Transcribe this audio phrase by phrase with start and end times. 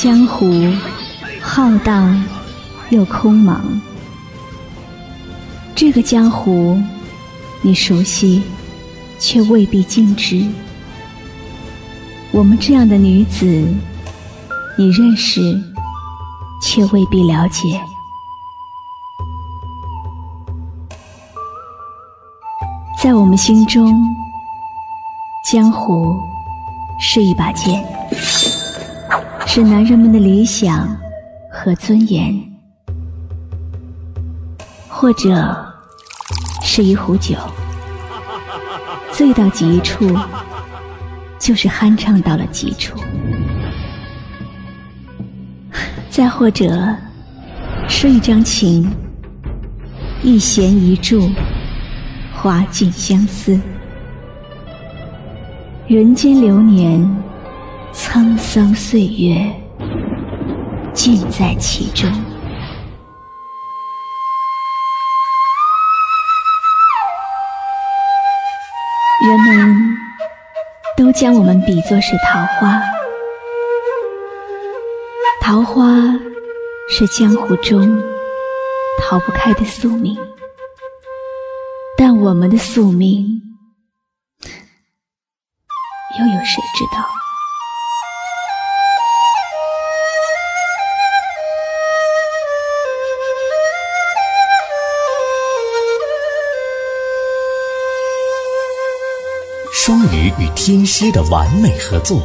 [0.00, 0.46] 江湖
[1.42, 2.24] 浩荡
[2.90, 3.58] 又空茫。
[5.74, 6.80] 这个江湖，
[7.62, 8.40] 你熟悉，
[9.18, 10.46] 却未必尽知。
[12.30, 13.44] 我们这样的女子，
[14.76, 15.60] 你认识，
[16.62, 17.80] 却未必了解。
[23.02, 24.00] 在我们心中，
[25.50, 26.16] 江湖
[27.00, 27.84] 是一把剑。
[29.50, 30.94] 是男人们的理想
[31.50, 32.38] 和尊严，
[34.86, 35.56] 或者
[36.62, 37.34] 是一壶酒，
[39.10, 40.06] 醉到极处，
[41.38, 42.94] 就是酣畅到了极处；
[46.10, 46.94] 再或者
[47.88, 48.86] 是一张琴，
[50.22, 51.26] 一弦一柱，
[52.34, 53.58] 花尽相思。
[55.86, 57.10] 人间流年。
[57.92, 59.52] 沧桑岁月，
[60.94, 62.10] 尽在其中。
[69.26, 69.96] 人们
[70.96, 72.80] 都将我们比作是桃花，
[75.40, 75.84] 桃花
[76.88, 78.00] 是江湖中
[79.02, 80.16] 逃不开的宿命，
[81.96, 83.42] 但我们的宿命，
[86.18, 87.17] 又有谁知道？
[99.88, 102.20] 双鱼与天蝎的完美合作，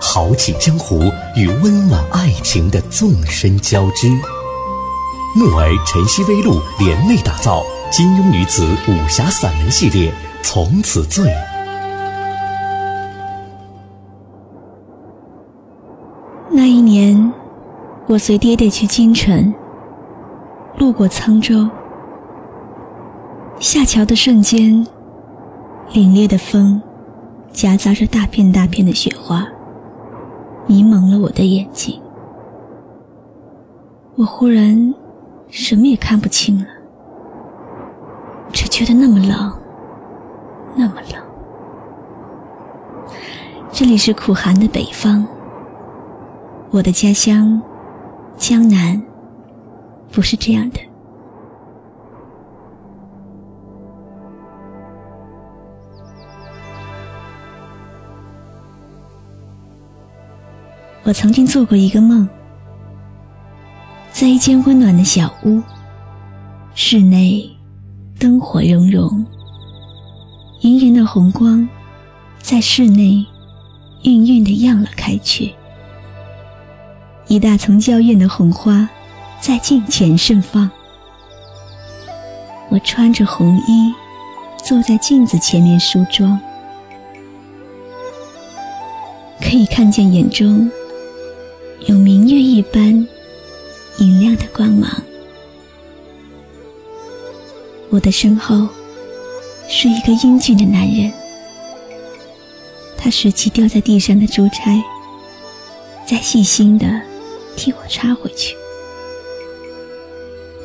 [0.00, 1.00] 豪气江湖
[1.34, 4.08] 与温暖爱情的纵深交织。
[5.34, 11.24] 木儿晨曦微露联袂打造金庸女子武侠散文系列，从此醉。
[16.52, 17.32] 那一年，
[18.06, 19.52] 我随爹爹去京城，
[20.78, 21.68] 路过沧州，
[23.58, 24.86] 下桥的瞬间。
[25.92, 26.80] 凛冽的风，
[27.52, 29.44] 夹杂着大片大片的雪花，
[30.68, 32.00] 迷蒙了我的眼睛。
[34.14, 34.94] 我忽然
[35.48, 36.66] 什么也看不清了，
[38.52, 39.52] 只觉得那么冷，
[40.76, 41.20] 那么冷。
[43.72, 45.26] 这里是苦寒的北方，
[46.70, 47.60] 我的家乡
[48.36, 49.02] 江南
[50.12, 50.78] 不是这样的。
[61.02, 62.28] 我曾经做过一个梦，
[64.12, 65.62] 在一间温暖的小屋，
[66.74, 67.50] 室内
[68.18, 69.24] 灯火融融，
[70.60, 71.66] 莹莹的红光
[72.38, 73.24] 在室内
[74.02, 75.52] 晕晕的漾了开去，
[77.28, 78.88] 一大丛娇艳的红花
[79.40, 80.70] 在镜前盛放。
[82.68, 83.92] 我穿着红衣，
[84.62, 86.38] 坐在镜子前面梳妆，
[89.40, 90.70] 可以看见眼中。
[91.86, 93.08] 有明月一般
[93.96, 94.90] 明亮的光芒。
[97.88, 98.68] 我的身后
[99.68, 101.10] 是一个英俊的男人，
[102.98, 104.82] 他拾起掉在地上的珠钗，
[106.06, 107.00] 再细心的
[107.56, 108.54] 替我插回去。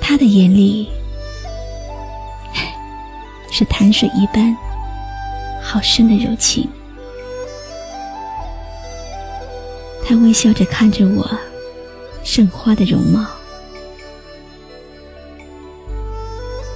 [0.01, 0.89] 他的眼里
[3.51, 4.55] 是潭水一般
[5.63, 6.69] 好深的柔情。
[10.17, 11.29] 微笑着看着我，
[12.23, 13.25] 盛花的容貌，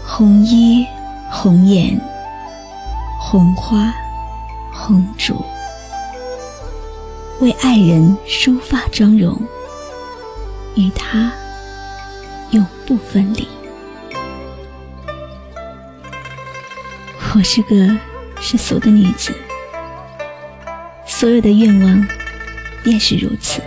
[0.06, 0.86] 红衣
[1.32, 2.00] 红颜，
[3.20, 3.94] 红花
[4.74, 5.36] 红烛，
[7.40, 9.40] 为爱人梳发妆容，
[10.76, 11.32] 与他
[12.52, 13.48] 永不分离。
[17.36, 17.76] 我是个
[18.42, 19.32] 世俗的女子，
[21.06, 22.19] 所有的愿望。
[22.84, 23.62] 便是如此。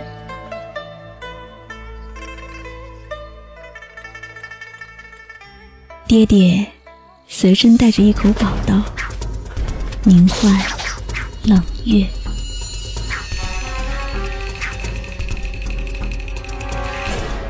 [6.05, 6.65] 爹爹
[7.27, 8.81] 随身带着一口宝刀，
[10.03, 10.53] 名唤
[11.45, 12.05] 冷月。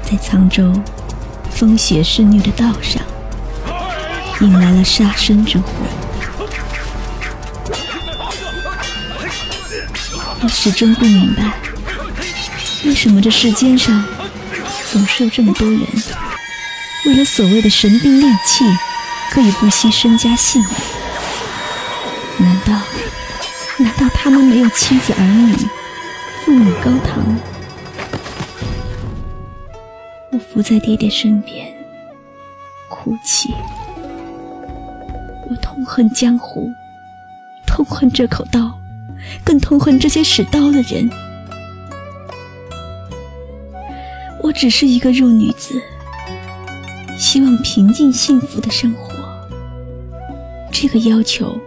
[0.01, 0.71] 在沧州
[1.49, 3.03] 风雪肆虐的道上，
[4.39, 5.65] 引来了杀身之祸。
[10.43, 11.53] 我始终不明白，
[12.83, 14.03] 为什么这世间上
[14.91, 15.79] 总是有这么多人，
[17.05, 18.65] 为了所谓的神兵利器，
[19.31, 20.69] 可以不惜身家性命？
[22.39, 22.73] 难道，
[23.77, 25.55] 难道他们没有妻子儿女，
[26.43, 27.23] 父母高堂？
[30.33, 31.73] 我伏在爹爹身边，
[32.89, 33.53] 哭泣。
[35.49, 36.69] 我痛恨江湖，
[37.65, 38.77] 痛恨这口刀，
[39.43, 41.09] 更痛恨这些使刀的人。
[44.41, 45.81] 我只是一个弱女子，
[47.17, 49.13] 希望平静幸福的生活。
[50.71, 51.57] 这个要求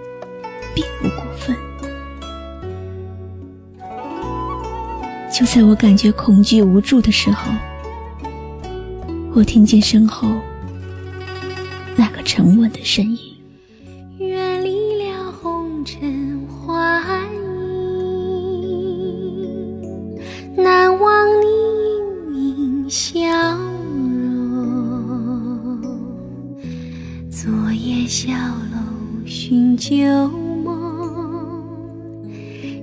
[0.74, 1.56] 并不过分。
[5.32, 7.50] 就在我感觉恐惧无助的时候。
[9.34, 10.30] 我听见身后
[11.94, 13.25] 那个沉稳的声音，
[22.96, 23.20] 笑
[23.58, 24.56] 容。
[27.28, 28.78] 昨夜小楼
[29.26, 29.92] 寻旧
[30.64, 32.24] 梦，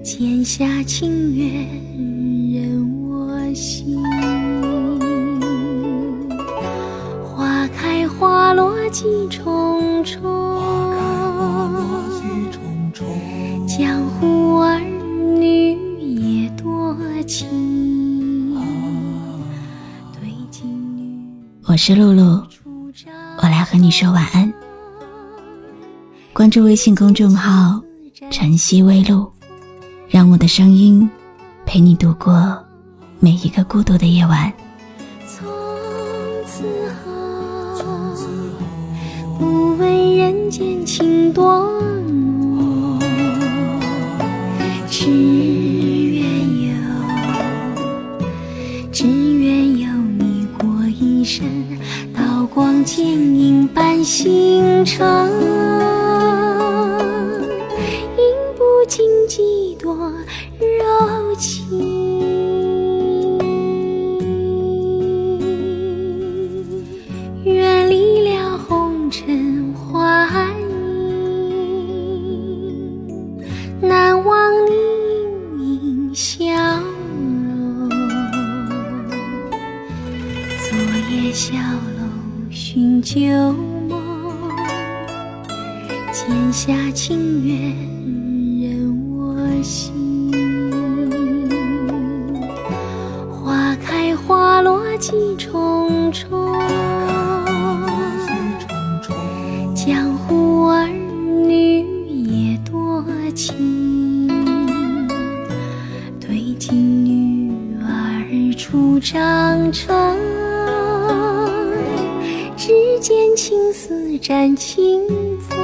[0.04, 1.65] 剑下清月
[2.54, 4.04] 任我行。
[7.24, 10.21] 花开花落几重重，
[21.74, 22.40] 我是露露，
[23.42, 24.54] 我来和你说晚安。
[26.31, 27.81] 关注微信公众号
[28.30, 29.28] “晨曦微露”，
[30.08, 31.10] 让我的声音
[31.66, 32.56] 陪你度过
[33.20, 34.54] 每一个孤独的夜晚。
[35.28, 35.48] 从
[36.46, 36.64] 此
[37.04, 37.84] 后
[39.40, 41.81] 不问人间情多
[52.83, 55.52] 剑影伴星辰，
[86.25, 87.75] 天下情缘
[88.62, 90.31] 任我行。
[93.30, 96.54] 花开花落几重重，
[99.75, 103.04] 江湖儿女也多
[103.36, 104.30] 情。
[106.22, 109.94] 对镜女儿初长成。
[113.02, 115.02] 见青丝沾青
[115.42, 115.58] 风，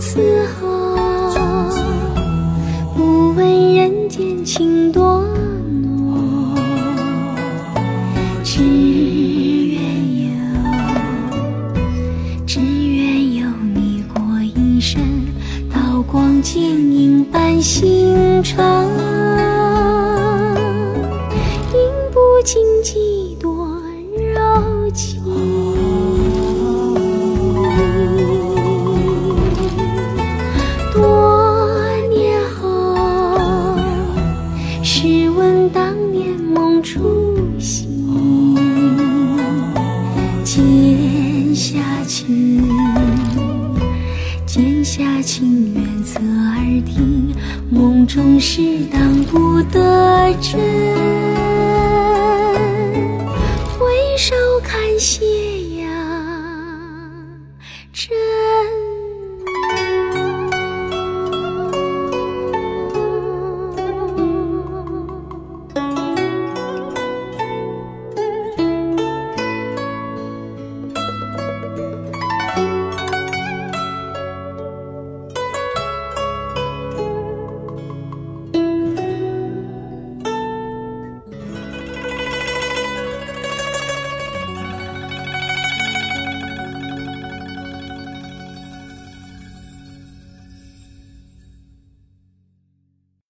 [0.00, 0.66] 此后
[2.96, 5.22] 不问人间情多
[5.82, 6.56] 浓，
[8.42, 9.78] 只愿
[10.24, 10.30] 有，
[12.46, 15.02] 只愿有你过一生，
[15.70, 18.58] 刀光剑影伴星辰。
[22.42, 23.68] 尽几多
[24.16, 25.22] 柔情，
[37.60, 38.56] 初醒，
[40.42, 42.66] 剑下情，
[44.46, 47.34] 剑下情缘侧耳听，
[47.70, 50.58] 梦中事当不得真。
[53.78, 53.86] 回
[54.16, 55.22] 首看斜
[55.82, 55.92] 阳，
[57.92, 58.29] 这。